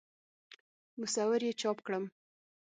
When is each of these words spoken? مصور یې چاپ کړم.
مصور 0.99 1.41
یې 1.47 1.53
چاپ 1.61 1.77
کړم. 1.85 2.03